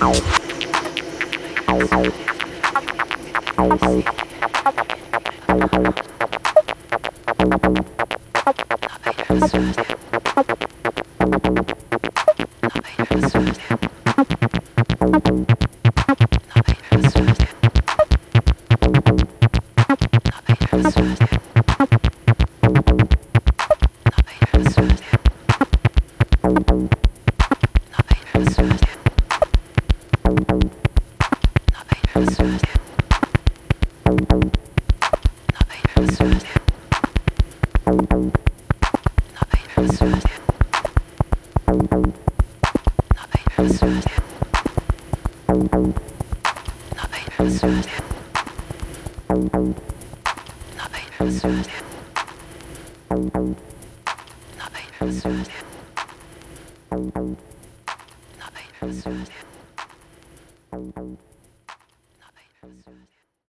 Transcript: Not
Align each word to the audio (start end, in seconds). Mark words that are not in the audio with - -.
Not 0.00 0.33